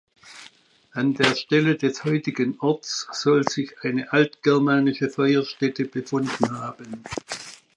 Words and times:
An 0.93 1.13
der 1.13 1.35
Stelle 1.35 1.75
des 1.77 2.05
heutigen 2.05 2.59
Orts 2.59 3.07
soll 3.11 3.47
sich 3.47 3.83
eine 3.83 4.11
altgermanische 4.11 5.11
Feuerstätte 5.11 5.85
befunden 5.85 6.49
haben. 6.57 7.03